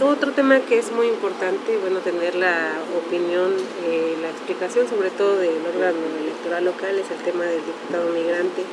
Otro 0.00 0.32
tema 0.32 0.58
que 0.58 0.78
es 0.78 0.90
muy 0.90 1.06
importante, 1.06 1.78
bueno, 1.78 2.00
tener 2.00 2.34
la 2.34 2.72
opinión, 2.98 3.52
eh, 3.86 4.16
la 4.20 4.28
explicación 4.28 4.88
sobre 4.88 5.10
todo 5.10 5.36
del 5.36 5.64
órgano 5.72 5.98
electoral 6.20 6.64
local 6.64 6.98
es 6.98 7.08
el 7.12 7.18
tema 7.18 7.44
del 7.44 7.60
diputado 7.64 8.12
migrante. 8.12 8.64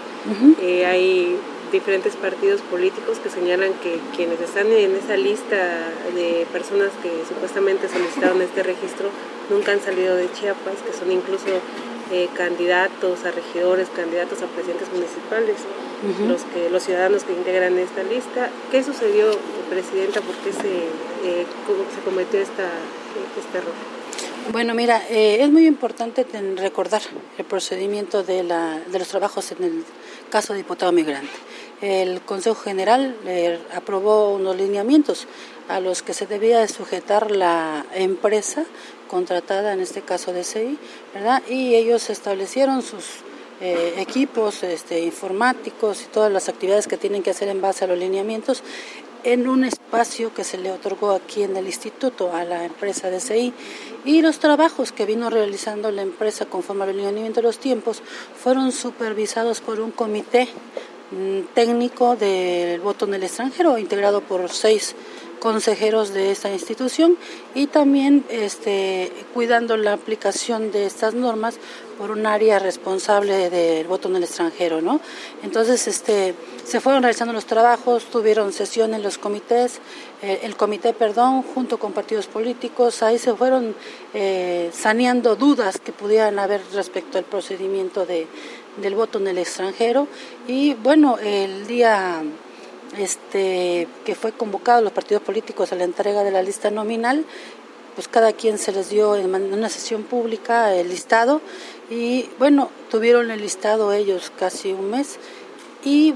Eh, 0.62 0.86
hay 0.88 1.38
diferentes 1.72 2.16
partidos 2.16 2.62
políticos 2.62 3.20
que 3.20 3.30
señalan 3.30 3.74
que 3.76 4.00
quienes 4.16 4.42
están 4.42 4.72
en 4.72 4.96
esa 4.96 5.16
lista 5.16 5.58
de 6.16 6.48
personas 6.52 6.90
que 7.04 7.12
supuestamente 7.28 7.88
solicitaron 7.88 8.42
este 8.42 8.64
registro 8.64 9.10
nunca 9.52 9.74
han 9.74 9.82
salido 9.82 10.16
de 10.16 10.32
Chiapas, 10.32 10.82
que 10.86 10.92
son 10.92 11.12
incluso 11.12 11.46
eh, 12.12 12.30
candidatos 12.36 13.24
a 13.26 13.32
regidores, 13.32 13.88
candidatos 13.90 14.42
a 14.42 14.48
presidentes 14.48 14.92
municipales 14.92 15.56
los, 16.28 16.44
que, 16.44 16.70
los 16.70 16.84
ciudadanos 16.84 17.24
que 17.24 17.34
integran 17.34 17.78
esta 17.78 18.04
lista. 18.04 18.50
¿Qué 18.72 18.84
sucedió, 18.84 19.32
Presidenta? 19.70 20.22
¿Por 20.22 20.36
qué 20.36 20.52
se, 20.52 20.88
eh, 21.24 21.46
se 21.96 22.02
cometió 22.04 22.40
esta, 22.40 22.70
este 23.40 23.58
error? 23.58 23.74
Bueno, 24.52 24.74
mira, 24.74 25.02
eh, 25.10 25.38
es 25.42 25.52
muy 25.52 25.68
importante 25.68 26.26
recordar 26.58 27.02
el 27.38 27.46
procedimiento 27.46 28.24
de, 28.24 28.44
la, 28.44 28.80
de 28.80 29.00
los 29.00 29.08
trabajos 29.08 29.52
en 29.52 29.64
el 29.64 29.84
caso 30.30 30.54
de 30.54 30.58
diputado 30.58 30.92
migrante. 30.92 31.30
El 31.82 32.22
Consejo 32.22 32.62
General 32.62 33.16
eh, 33.26 33.60
aprobó 33.74 34.36
unos 34.36 34.56
lineamientos 34.56 35.26
a 35.68 35.80
los 35.80 36.04
que 36.04 36.14
se 36.14 36.28
debía 36.28 36.68
sujetar 36.68 37.32
la 37.32 37.86
empresa 37.96 38.66
contratada, 39.08 39.74
en 39.74 39.80
este 39.80 40.04
caso 40.04 40.32
de 40.32 40.44
CI, 40.44 40.78
¿verdad? 41.14 41.42
Y 41.50 41.74
ellos 41.74 42.12
establecieron 42.12 42.84
sus 42.84 43.06
eh, 43.62 43.96
equipos 43.98 44.62
este, 44.62 45.00
informáticos 45.00 46.04
y 46.04 46.06
todas 46.06 46.32
las 46.32 46.50
actividades 46.50 46.88
que 46.88 46.98
tienen 46.98 47.24
que 47.24 47.32
hacer 47.32 47.48
en 47.48 47.62
base 47.62 47.86
a 47.86 47.88
los 47.88 47.98
lineamientos 47.98 48.62
en 49.24 49.48
un 49.48 49.64
espacio 49.64 50.34
que 50.34 50.44
se 50.44 50.58
le 50.58 50.72
otorgó 50.72 51.12
aquí 51.12 51.44
en 51.44 51.58
el 51.58 51.66
instituto 51.66 52.34
a 52.34 52.44
la 52.44 52.66
empresa 52.66 53.10
DCI 53.10 53.54
y 54.06 54.22
los 54.22 54.40
trabajos 54.40 54.92
que 54.92 55.06
vino 55.06 55.30
realizando 55.30 55.92
la 55.92 56.02
empresa 56.02 56.46
conforme 56.46 56.86
al 56.86 56.96
lineamiento 56.96 57.42
de 57.42 57.48
los 57.48 57.60
tiempos 57.60 58.02
fueron 58.36 58.72
supervisados 58.72 59.62
por 59.62 59.80
un 59.80 59.92
comité 59.92 60.48
técnico 61.54 62.16
del 62.16 62.80
voto 62.80 63.06
en 63.06 63.16
el 63.16 63.24
extranjero 63.24 63.78
integrado 63.78 64.22
por 64.22 64.50
seis 64.50 64.96
consejeros 65.42 66.14
de 66.14 66.32
esta 66.32 66.52
institución 66.52 67.18
y 67.56 67.66
también 67.66 68.24
este, 68.30 69.12
cuidando 69.34 69.76
la 69.76 69.94
aplicación 69.94 70.72
de 70.72 70.86
estas 70.86 71.16
normas 71.16 71.58
por 71.98 72.12
un 72.12 72.26
área 72.26 72.60
responsable 72.60 73.50
del 73.50 73.88
voto 73.88 74.08
en 74.08 74.18
el 74.18 74.24
extranjero, 74.24 74.82
¿no? 74.82 75.02
Entonces, 75.44 75.88
este, 75.88 76.36
se 76.64 76.80
fueron 76.80 77.02
realizando 77.02 77.34
los 77.34 77.46
trabajos, 77.46 78.06
tuvieron 78.06 78.54
sesión 78.54 78.94
en 78.94 79.04
los 79.04 79.18
comités, 79.18 79.80
eh, 80.22 80.42
el 80.44 80.56
comité, 80.56 80.94
perdón, 80.94 81.42
junto 81.42 81.80
con 81.80 81.92
partidos 81.92 82.28
políticos, 82.28 83.02
ahí 83.02 83.18
se 83.18 83.34
fueron 83.34 83.76
eh, 84.14 84.70
saneando 84.74 85.36
dudas 85.36 85.80
que 85.80 85.92
pudieran 85.92 86.38
haber 86.40 86.62
respecto 86.74 87.18
al 87.18 87.24
procedimiento 87.24 88.06
de, 88.06 88.28
del 88.78 88.96
voto 88.96 89.20
en 89.20 89.28
el 89.28 89.38
extranjero. 89.38 90.08
Y 90.48 90.74
bueno, 90.76 91.18
el 91.20 91.68
día 91.68 92.24
este, 92.98 93.88
que 94.06 94.16
fue 94.16 94.32
convocado 94.32 94.82
los 94.82 94.94
partidos 94.94 95.24
políticos 95.24 95.72
a 95.72 95.76
la 95.76 95.84
entrega 95.84 96.24
de 96.24 96.32
la 96.32 96.42
lista 96.42 96.72
nominal, 96.72 97.26
pues 97.96 98.08
cada 98.08 98.34
quien 98.34 98.58
se 98.58 98.72
les 98.72 98.90
dio 98.90 99.16
en 99.16 99.34
una 99.54 99.70
sesión 99.70 100.04
pública 100.04 100.74
el 100.76 100.90
listado. 100.90 101.42
Y 101.90 102.30
bueno, 102.40 102.70
tuvieron 102.90 103.32
el 103.32 103.42
listado 103.42 103.92
ellos 103.94 104.32
casi 104.38 104.72
un 104.72 104.92
mes. 104.92 105.18
Y 105.84 106.16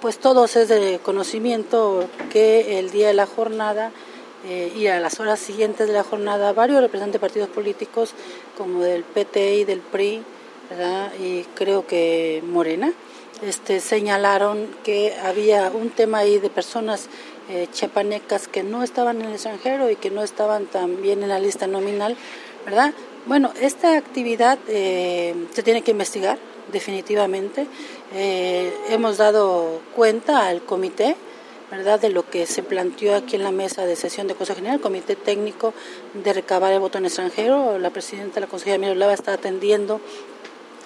pues 0.00 0.18
todos 0.18 0.56
es 0.56 0.68
de 0.68 0.98
conocimiento 1.02 2.08
que 2.32 2.78
el 2.78 2.90
día 2.90 3.08
de 3.08 3.14
la 3.14 3.26
jornada 3.26 3.92
eh, 4.44 4.72
y 4.76 4.88
a 4.88 4.98
las 4.98 5.20
horas 5.20 5.38
siguientes 5.38 5.86
de 5.86 5.92
la 5.92 6.02
jornada 6.02 6.52
varios 6.52 6.80
representantes 6.80 7.20
de 7.20 7.26
partidos 7.26 7.48
políticos 7.50 8.14
como 8.58 8.82
del 8.82 9.04
PT 9.04 9.56
y 9.56 9.64
del 9.64 9.78
PRI 9.78 10.24
y 11.20 11.44
creo 11.54 11.86
que 11.86 12.42
Morena 12.46 12.92
este, 13.42 13.80
señalaron 13.80 14.68
que 14.84 15.14
había 15.22 15.70
un 15.70 15.90
tema 15.90 16.18
ahí 16.18 16.38
de 16.38 16.48
personas 16.48 17.08
eh, 17.48 17.66
chapanecas 17.72 18.46
que 18.46 18.62
no 18.62 18.84
estaban 18.84 19.20
en 19.20 19.28
el 19.28 19.32
extranjero 19.32 19.90
y 19.90 19.96
que 19.96 20.10
no 20.10 20.22
estaban 20.22 20.66
también 20.66 21.22
en 21.22 21.28
la 21.28 21.40
lista 21.40 21.66
nominal, 21.66 22.16
¿verdad? 22.64 22.94
Bueno, 23.26 23.52
esta 23.60 23.96
actividad 23.96 24.58
eh, 24.68 25.34
se 25.52 25.62
tiene 25.62 25.82
que 25.82 25.90
investigar 25.90 26.38
definitivamente. 26.72 27.66
Eh, 28.14 28.72
hemos 28.90 29.18
dado 29.18 29.80
cuenta 29.94 30.46
al 30.46 30.62
comité, 30.62 31.16
¿verdad?, 31.70 32.00
de 32.00 32.10
lo 32.10 32.28
que 32.28 32.46
se 32.46 32.62
planteó 32.62 33.16
aquí 33.16 33.36
en 33.36 33.42
la 33.42 33.52
mesa 33.52 33.86
de 33.86 33.96
sesión 33.96 34.28
de 34.28 34.34
Consejo 34.34 34.56
General, 34.56 34.76
el 34.76 34.82
Comité 34.82 35.16
Técnico 35.16 35.74
de 36.14 36.32
Recabar 36.32 36.72
el 36.72 36.80
Voto 36.80 36.98
en 36.98 37.06
extranjero. 37.06 37.78
La 37.78 37.90
presidenta 37.90 38.36
de 38.36 38.42
la 38.42 38.46
Consejera 38.46 38.78
Mirolava 38.78 39.14
está 39.14 39.32
atendiendo 39.32 40.00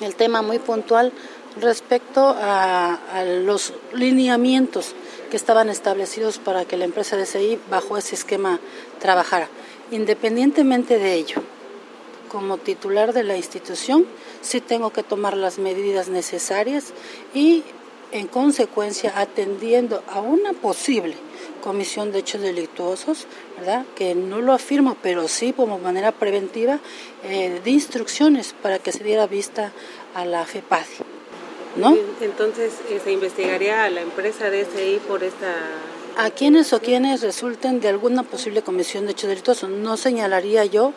el 0.00 0.14
tema 0.14 0.42
muy 0.42 0.58
puntual 0.58 1.12
respecto 1.60 2.34
a, 2.38 2.98
los 3.44 3.72
lineamientos 3.92 4.94
que 5.30 5.36
estaban 5.36 5.68
establecidos 5.68 6.38
para 6.38 6.64
que 6.64 6.76
la 6.76 6.84
empresa 6.84 7.16
de 7.16 7.26
CI 7.26 7.58
bajo 7.70 7.96
ese 7.96 8.14
esquema 8.14 8.60
trabajara. 9.00 9.48
Independientemente 9.90 10.98
de 10.98 11.14
ello, 11.14 11.42
como 12.28 12.58
titular 12.58 13.12
de 13.12 13.22
la 13.22 13.36
institución, 13.36 14.06
sí 14.42 14.60
tengo 14.60 14.90
que 14.90 15.02
tomar 15.02 15.36
las 15.36 15.58
medidas 15.58 16.08
necesarias 16.08 16.92
y, 17.34 17.64
en 18.12 18.26
consecuencia, 18.26 19.12
atendiendo 19.16 20.02
a 20.08 20.20
una 20.20 20.52
posible 20.52 21.16
comisión 21.66 22.12
de 22.12 22.20
hechos 22.20 22.42
delictuosos, 22.42 23.26
¿verdad? 23.58 23.84
que 23.96 24.14
no 24.14 24.40
lo 24.40 24.52
afirmo, 24.52 24.96
pero 25.02 25.26
sí 25.26 25.52
como 25.52 25.80
manera 25.80 26.12
preventiva, 26.12 26.78
eh, 27.24 27.60
de 27.64 27.70
instrucciones 27.72 28.54
para 28.62 28.78
que 28.78 28.92
se 28.92 29.02
diera 29.02 29.26
vista 29.26 29.72
a 30.14 30.24
la 30.24 30.46
FEPADI. 30.46 30.98
¿no? 31.74 31.96
Entonces, 32.20 32.72
eh, 32.88 33.00
¿se 33.02 33.10
investigaría 33.10 33.82
a 33.82 33.90
la 33.90 34.00
empresa 34.00 34.48
DSI 34.48 35.00
por 35.08 35.24
esta...? 35.24 35.52
A 36.16 36.30
quienes 36.30 36.72
o 36.72 36.80
quienes 36.80 37.20
resulten 37.20 37.80
de 37.80 37.88
alguna 37.88 38.22
posible 38.22 38.62
comisión 38.62 39.04
de 39.04 39.12
hecho 39.12 39.28
delitoso. 39.28 39.68
No 39.68 39.96
señalaría 39.96 40.64
yo 40.64 40.94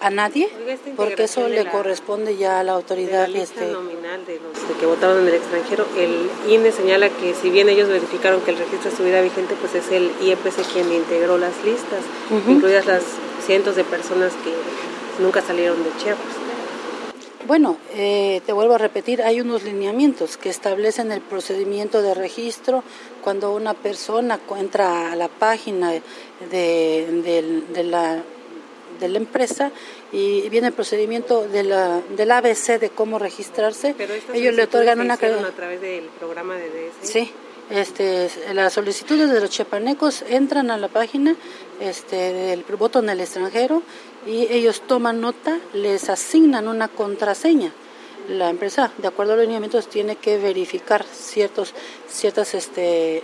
a 0.00 0.10
nadie, 0.10 0.48
porque 0.96 1.24
eso 1.24 1.46
le 1.48 1.66
corresponde 1.70 2.36
ya 2.36 2.58
a 2.58 2.64
la 2.64 2.72
autoridad. 2.72 3.26
De 3.26 3.32
la 3.32 3.38
lista 3.40 3.60
este... 3.60 3.72
nominal 3.72 4.24
de 4.26 4.40
los 4.40 4.78
que 4.78 4.86
votaron 4.86 5.20
en 5.20 5.28
el 5.28 5.34
extranjero, 5.34 5.86
el 5.96 6.28
INE 6.48 6.72
señala 6.72 7.08
que 7.08 7.34
si 7.34 7.50
bien 7.50 7.68
ellos 7.68 7.88
verificaron 7.88 8.40
que 8.40 8.50
el 8.50 8.58
registro 8.58 8.90
estuviera 8.90 9.20
vigente, 9.20 9.54
pues 9.60 9.74
es 9.74 9.92
el 9.92 10.10
IEPC 10.22 10.72
quien 10.72 10.90
integró 10.92 11.38
las 11.38 11.52
listas, 11.64 12.00
incluidas 12.48 12.86
las 12.86 13.02
cientos 13.46 13.76
de 13.76 13.84
personas 13.84 14.32
que 14.42 15.22
nunca 15.22 15.42
salieron 15.42 15.84
de 15.84 15.90
Chiapas. 15.98 16.41
Bueno, 17.46 17.76
eh, 17.94 18.40
te 18.46 18.52
vuelvo 18.52 18.74
a 18.74 18.78
repetir, 18.78 19.22
hay 19.22 19.40
unos 19.40 19.64
lineamientos 19.64 20.36
que 20.36 20.48
establecen 20.48 21.10
el 21.10 21.20
procedimiento 21.20 22.00
de 22.00 22.14
registro 22.14 22.84
cuando 23.22 23.54
una 23.54 23.74
persona 23.74 24.38
entra 24.58 25.12
a 25.12 25.16
la 25.16 25.28
página 25.28 25.92
de, 26.50 27.62
la, 27.84 28.22
de 29.00 29.08
la 29.08 29.18
empresa 29.18 29.72
y 30.12 30.48
viene 30.50 30.68
el 30.68 30.72
procedimiento 30.72 31.48
de 31.48 31.64
la, 31.64 32.00
del 32.16 32.30
ABC 32.30 32.78
de 32.78 32.90
cómo 32.90 33.18
registrarse. 33.18 33.94
Pero 33.98 34.14
ellos 34.32 34.54
le 34.54 34.62
otorgan 34.62 35.00
una 35.00 35.14
a 35.14 35.16
través 35.16 35.80
del 35.80 36.04
programa 36.18 36.54
de 36.54 36.68
DS. 36.68 37.08
Sí. 37.08 37.32
Este, 37.70 38.28
las 38.52 38.74
solicitudes 38.74 39.30
de 39.30 39.40
los 39.40 39.48
chepanecos 39.48 40.24
entran 40.28 40.70
a 40.70 40.76
la 40.76 40.88
página 40.88 41.34
este, 41.80 42.16
del 42.16 42.64
voto 42.64 42.98
en 42.98 43.08
el 43.08 43.20
extranjero 43.20 43.82
y 44.26 44.52
ellos 44.52 44.82
toman 44.86 45.20
nota, 45.20 45.58
les 45.72 46.08
asignan 46.08 46.68
una 46.68 46.88
contraseña. 46.88 47.72
La 48.28 48.50
empresa, 48.50 48.92
de 48.98 49.08
acuerdo 49.08 49.32
a 49.32 49.36
los 49.36 49.44
lineamientos, 49.46 49.88
tiene 49.88 50.16
que 50.16 50.38
verificar 50.38 51.04
ciertos 51.04 51.74
ciertos 52.08 52.54
este, 52.54 53.22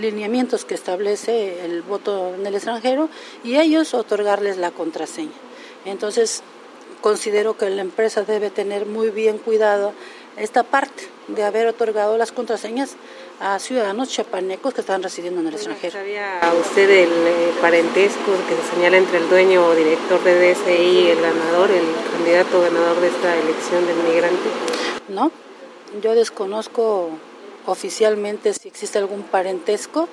lineamientos 0.00 0.64
que 0.64 0.74
establece 0.74 1.64
el 1.64 1.82
voto 1.82 2.34
en 2.34 2.46
el 2.46 2.54
extranjero 2.54 3.08
y 3.42 3.56
ellos 3.56 3.94
otorgarles 3.94 4.56
la 4.58 4.70
contraseña. 4.70 5.32
Entonces, 5.84 6.42
considero 7.00 7.56
que 7.56 7.70
la 7.70 7.82
empresa 7.82 8.22
debe 8.22 8.50
tener 8.50 8.86
muy 8.86 9.10
bien 9.10 9.38
cuidado 9.38 9.92
esta 10.36 10.62
parte 10.62 11.08
de 11.28 11.42
haber 11.42 11.66
otorgado 11.66 12.18
las 12.18 12.32
contraseñas 12.32 12.96
a 13.40 13.58
ciudadanos 13.58 14.10
chapanecos 14.10 14.74
que 14.74 14.80
están 14.80 15.02
residiendo 15.02 15.40
en 15.40 15.48
el 15.48 15.54
extranjero. 15.54 15.92
¿Sabía 15.92 16.40
usted 16.60 16.90
el 16.90 17.10
eh, 17.10 17.52
parentesco 17.60 18.32
que 18.48 18.56
se 18.56 18.74
señala 18.74 18.96
entre 18.96 19.18
el 19.18 19.28
dueño 19.28 19.66
o 19.66 19.74
director 19.74 20.22
de 20.22 20.52
DSI 20.52 20.72
y 20.72 21.08
el 21.08 21.20
ganador, 21.20 21.70
el 21.70 21.86
candidato 22.12 22.60
ganador 22.60 23.00
de 23.00 23.08
esta 23.08 23.34
elección 23.36 23.86
del 23.86 23.96
migrante? 23.96 24.48
No, 25.08 25.30
yo 26.02 26.14
desconozco 26.14 27.10
oficialmente 27.66 28.52
si 28.52 28.68
existe 28.68 28.98
algún 28.98 29.22
parentesco. 29.22 30.08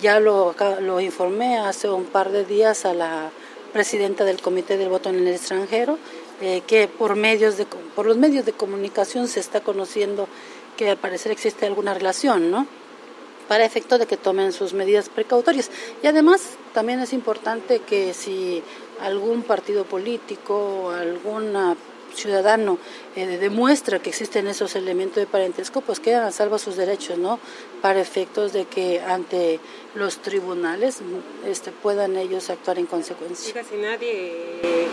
Ya 0.00 0.18
lo, 0.20 0.54
lo 0.80 1.00
informé 1.00 1.58
hace 1.58 1.88
un 1.88 2.04
par 2.04 2.30
de 2.30 2.44
días 2.44 2.84
a 2.84 2.94
la 2.94 3.30
presidenta 3.72 4.24
del 4.24 4.40
Comité 4.40 4.76
del 4.76 4.88
Voto 4.88 5.10
en 5.10 5.16
el 5.16 5.28
extranjero 5.28 5.98
eh, 6.40 6.62
que 6.66 6.88
por, 6.88 7.16
medios 7.16 7.56
de, 7.56 7.66
por 7.66 8.06
los 8.06 8.16
medios 8.16 8.44
de 8.44 8.52
comunicación 8.52 9.28
se 9.28 9.40
está 9.40 9.60
conociendo 9.60 10.28
que 10.76 10.90
al 10.90 10.96
parecer 10.96 11.32
existe 11.32 11.66
alguna 11.66 11.94
relación, 11.94 12.50
¿no? 12.50 12.66
para 13.48 13.64
efecto 13.64 13.98
de 13.98 14.06
que 14.06 14.16
tomen 14.16 14.52
sus 14.52 14.72
medidas 14.72 15.08
precautorias. 15.08 15.70
Y 16.02 16.06
además 16.06 16.56
también 16.72 17.00
es 17.00 17.12
importante 17.12 17.80
que 17.80 18.14
si 18.14 18.62
algún 19.00 19.42
partido 19.42 19.84
político, 19.84 20.90
alguna 20.90 21.76
ciudadano 22.14 22.78
eh, 23.16 23.26
demuestra 23.38 23.98
que 23.98 24.10
existen 24.10 24.46
esos 24.46 24.76
elementos 24.76 25.16
de 25.16 25.26
parentesco, 25.26 25.80
pues 25.80 26.00
quedan 26.00 26.24
a 26.24 26.32
salvo 26.32 26.58
sus 26.58 26.76
derechos, 26.76 27.18
¿no? 27.18 27.38
Para 27.82 28.00
efectos 28.00 28.52
de 28.52 28.64
que 28.64 29.00
ante 29.00 29.60
los 29.94 30.18
tribunales 30.18 30.98
este, 31.46 31.70
puedan 31.70 32.16
ellos 32.16 32.50
actuar 32.50 32.78
en 32.78 32.86
consecuencia. 32.86 33.52
si 33.68 33.76
nadie 33.76 34.60
eh, 34.62 34.86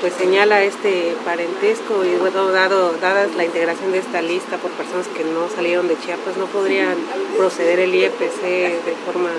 pues 0.00 0.14
señala 0.14 0.62
este 0.62 1.14
parentesco 1.24 2.04
y 2.04 2.16
bueno, 2.16 2.52
dado, 2.52 2.92
dada 3.00 3.26
la 3.36 3.44
integración 3.44 3.92
de 3.92 3.98
esta 3.98 4.22
lista 4.22 4.56
por 4.58 4.70
personas 4.72 5.08
que 5.08 5.24
no 5.24 5.48
salieron 5.48 5.88
de 5.88 5.98
Chiapas, 5.98 6.36
no 6.36 6.46
podrían 6.46 6.96
proceder 7.36 7.80
el 7.80 7.94
IEPC 7.94 8.42
de 8.42 8.94
forma 9.04 9.30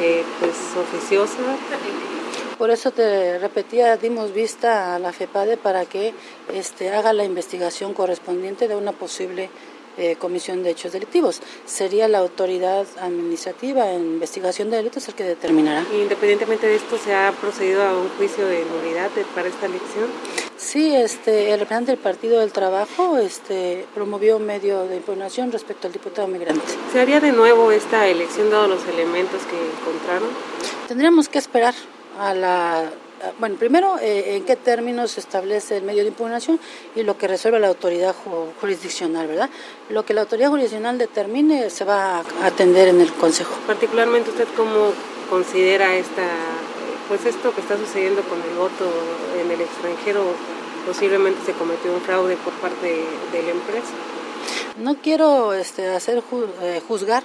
eh, 0.00 0.24
pues 0.40 0.54
oficiosa 0.76 1.56
por 2.58 2.70
eso 2.70 2.90
te 2.90 3.38
repetía, 3.38 3.96
dimos 3.96 4.34
vista 4.34 4.94
a 4.94 4.98
la 4.98 5.12
FEPADE 5.12 5.56
para 5.56 5.86
que 5.86 6.12
este, 6.52 6.90
haga 6.90 7.12
la 7.12 7.24
investigación 7.24 7.94
correspondiente 7.94 8.66
de 8.66 8.74
una 8.74 8.92
posible 8.92 9.48
eh, 9.96 10.16
comisión 10.16 10.62
de 10.62 10.70
hechos 10.70 10.92
delictivos. 10.92 11.40
Sería 11.66 12.06
la 12.06 12.18
autoridad 12.18 12.86
administrativa 13.00 13.90
en 13.90 14.02
investigación 14.02 14.70
de 14.70 14.76
delitos 14.76 15.08
el 15.08 15.14
que 15.14 15.24
determinará. 15.24 15.84
Independientemente 15.92 16.68
de 16.68 16.76
esto, 16.76 16.98
¿se 16.98 17.14
ha 17.14 17.32
procedido 17.32 17.82
a 17.82 17.98
un 17.98 18.08
juicio 18.10 18.46
de 18.46 18.64
nulidad 18.64 19.10
para 19.34 19.48
esta 19.48 19.66
elección? 19.66 20.06
Sí, 20.56 20.94
este, 20.94 21.52
el 21.52 21.60
representante 21.60 21.92
del 21.92 22.00
Partido 22.00 22.40
del 22.40 22.52
Trabajo 22.52 23.18
este, 23.18 23.86
promovió 23.94 24.36
un 24.36 24.46
medio 24.46 24.84
de 24.84 24.96
impugnación 24.96 25.50
respecto 25.50 25.88
al 25.88 25.92
diputado 25.92 26.28
migrante. 26.28 26.62
¿Se 26.92 27.00
haría 27.00 27.18
de 27.18 27.32
nuevo 27.32 27.72
esta 27.72 28.06
elección 28.06 28.50
dado 28.50 28.68
los 28.68 28.86
elementos 28.86 29.42
que 29.46 29.56
encontraron? 29.56 30.28
Tendríamos 30.86 31.28
que 31.28 31.38
esperar 31.38 31.74
a 32.18 32.34
la 32.34 32.90
bueno, 33.38 33.56
primero, 33.56 33.98
eh, 33.98 34.36
en 34.36 34.44
qué 34.44 34.56
términos 34.56 35.12
se 35.12 35.20
establece 35.20 35.76
el 35.76 35.82
medio 35.82 36.02
de 36.02 36.08
impugnación 36.08 36.60
y 36.94 37.02
lo 37.02 37.18
que 37.18 37.26
resuelve 37.26 37.58
la 37.58 37.68
autoridad 37.68 38.14
jurisdiccional, 38.60 39.26
¿verdad? 39.26 39.50
Lo 39.88 40.04
que 40.04 40.14
la 40.14 40.22
autoridad 40.22 40.50
jurisdiccional 40.50 40.98
determine 40.98 41.70
se 41.70 41.84
va 41.84 42.18
a 42.18 42.46
atender 42.46 42.88
en 42.88 43.00
el 43.00 43.12
Consejo. 43.12 43.56
Particularmente, 43.66 44.30
¿usted 44.30 44.46
cómo 44.56 44.92
considera 45.28 45.96
esta, 45.96 46.28
pues 47.08 47.24
esto 47.24 47.54
que 47.54 47.60
está 47.60 47.76
sucediendo 47.76 48.22
con 48.22 48.40
el 48.40 48.56
voto 48.56 48.88
en 49.40 49.50
el 49.50 49.60
extranjero? 49.60 50.22
Posiblemente 50.86 51.44
se 51.44 51.52
cometió 51.52 51.92
un 51.92 52.00
fraude 52.00 52.36
por 52.36 52.52
parte 52.54 53.04
de 53.32 53.42
la 53.42 53.50
empresa. 53.50 53.92
No 54.78 54.96
quiero 54.96 55.52
este, 55.54 55.88
hacer 55.88 56.22
eh, 56.62 56.80
juzgar 56.86 57.24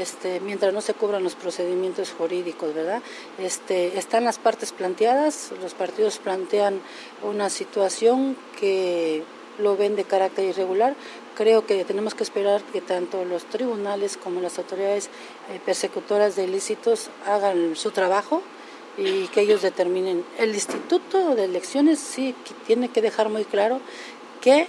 este, 0.00 0.40
mientras 0.40 0.72
no 0.72 0.80
se 0.80 0.94
cubran 0.94 1.24
los 1.24 1.34
procedimientos 1.34 2.12
jurídicos, 2.12 2.74
¿verdad? 2.74 3.02
Este, 3.38 3.98
están 3.98 4.24
las 4.24 4.38
partes 4.38 4.72
planteadas, 4.72 5.52
los 5.60 5.74
partidos 5.74 6.18
plantean 6.18 6.80
una 7.22 7.50
situación 7.50 8.36
que 8.58 9.22
lo 9.58 9.76
ven 9.76 9.96
de 9.96 10.04
carácter 10.04 10.44
irregular. 10.44 10.94
Creo 11.34 11.66
que 11.66 11.84
tenemos 11.84 12.14
que 12.14 12.22
esperar 12.22 12.62
que 12.62 12.80
tanto 12.80 13.24
los 13.24 13.44
tribunales 13.44 14.16
como 14.16 14.40
las 14.40 14.58
autoridades 14.58 15.06
eh, 15.50 15.60
persecutoras 15.64 16.36
de 16.36 16.44
ilícitos 16.44 17.10
hagan 17.26 17.76
su 17.76 17.90
trabajo 17.90 18.42
y 18.96 19.28
que 19.28 19.42
ellos 19.42 19.62
determinen. 19.62 20.24
El 20.38 20.54
Instituto 20.54 21.34
de 21.34 21.44
Elecciones 21.44 21.98
sí 21.98 22.34
tiene 22.66 22.88
que 22.88 23.02
dejar 23.02 23.28
muy 23.28 23.44
claro 23.44 23.80
que 24.40 24.66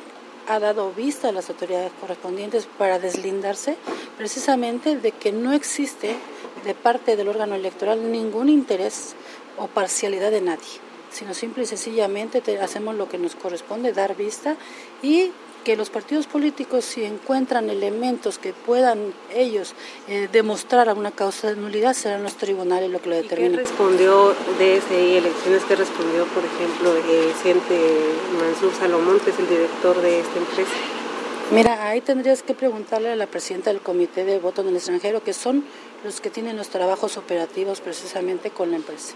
ha 0.47 0.59
dado 0.59 0.91
vista 0.91 1.29
a 1.29 1.31
las 1.31 1.49
autoridades 1.49 1.91
correspondientes 1.99 2.67
para 2.77 2.99
deslindarse 2.99 3.77
precisamente 4.17 4.95
de 4.95 5.11
que 5.11 5.31
no 5.31 5.53
existe 5.53 6.15
de 6.63 6.73
parte 6.73 7.15
del 7.15 7.27
órgano 7.27 7.55
electoral 7.55 8.11
ningún 8.11 8.49
interés 8.49 9.15
o 9.57 9.67
parcialidad 9.67 10.31
de 10.31 10.41
nadie, 10.41 10.79
sino 11.11 11.33
simple 11.33 11.63
y 11.63 11.65
sencillamente 11.65 12.41
hacemos 12.59 12.95
lo 12.95 13.09
que 13.09 13.17
nos 13.17 13.35
corresponde, 13.35 13.93
dar 13.93 14.15
vista 14.15 14.55
y 15.01 15.31
que 15.67 15.75
los 15.75 15.89
partidos 15.89 16.27
políticos 16.27 16.85
si 16.85 17.03
encuentran 17.03 17.69
elementos 17.69 18.37
que 18.37 18.53
puedan 18.53 19.13
ellos 19.35 19.73
eh, 20.07 20.29
demostrar 20.31 20.87
a 20.87 20.93
una 20.93 21.11
causa 21.11 21.49
de 21.49 21.57
nulidad 21.57 21.93
serán 21.93 22.23
los 22.23 22.37
tribunales 22.37 22.89
lo 22.89 23.01
que 23.01 23.09
lo 23.09 23.15
determinen. 23.17 23.51
¿Y 23.51 23.57
¿Qué 23.57 23.63
respondió 23.63 24.29
DSI 24.29 25.17
Elecciones? 25.17 25.65
¿Qué 25.65 25.75
respondió, 25.75 26.23
por 26.27 26.45
ejemplo, 26.45 26.95
el 26.95 27.33
Ciente 27.43 27.77
Mansur 28.39 28.73
Salomón, 28.79 29.19
que 29.19 29.31
es 29.31 29.39
el 29.39 29.49
director 29.49 30.01
de 30.01 30.21
esta 30.21 30.39
empresa? 30.39 30.71
Mira, 31.51 31.89
ahí 31.89 31.99
tendrías 31.99 32.43
que 32.43 32.53
preguntarle 32.53 33.11
a 33.11 33.17
la 33.17 33.27
presidenta 33.27 33.69
del 33.69 33.81
Comité 33.81 34.23
de 34.23 34.39
Voto 34.39 34.61
en 34.61 34.69
el 34.69 34.77
extranjero, 34.77 35.21
que 35.21 35.33
son 35.33 35.65
los 36.05 36.21
que 36.21 36.29
tienen 36.29 36.55
los 36.55 36.69
trabajos 36.69 37.17
operativos 37.17 37.81
precisamente 37.81 38.51
con 38.51 38.71
la 38.71 38.77
empresa. 38.77 39.15